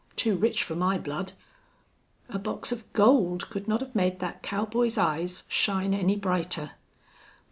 Too 0.15 0.35
rich 0.35 0.63
for 0.63 0.73
my 0.75 0.97
blood!" 0.97 1.33
A 2.27 2.39
box 2.39 2.71
of 2.71 2.91
gold 2.91 3.51
could 3.51 3.67
not 3.67 3.81
have 3.81 3.93
made 3.93 4.19
that 4.19 4.41
cowboy's 4.41 4.97
eyes 4.97 5.43
shine 5.47 5.93
any 5.93 6.15
brighter. 6.15 6.71